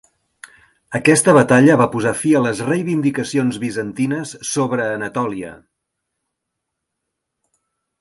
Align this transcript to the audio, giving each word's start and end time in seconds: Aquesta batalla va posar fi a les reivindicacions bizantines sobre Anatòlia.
Aquesta 0.99 1.35
batalla 1.37 1.75
va 1.81 1.87
posar 1.97 2.13
fi 2.23 2.33
a 2.39 2.41
les 2.47 2.63
reivindicacions 2.71 3.61
bizantines 3.67 4.35
sobre 4.55 4.91
Anatòlia. 4.97 5.55